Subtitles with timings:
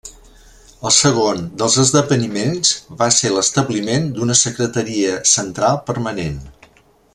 [0.89, 2.71] El segon dels esdeveniments
[3.03, 6.45] va ser l'establiment d'una Secretaria Central permanent.